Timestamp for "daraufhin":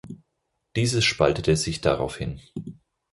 1.81-2.41